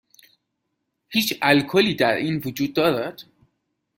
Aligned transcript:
هیچ 1.09 1.39
الکلی 1.41 1.95
در 1.95 2.13
این 2.15 2.41
وجود 2.45 2.73
دارد؟ 2.73 3.23